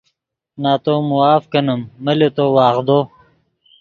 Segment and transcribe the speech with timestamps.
[0.61, 2.99] نتو معاف کینیم من لے تو وغدو